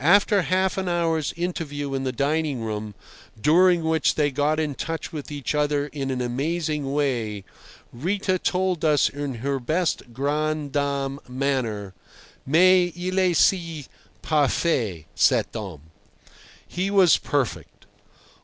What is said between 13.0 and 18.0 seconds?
esi parfait, cet homme." He was perfect.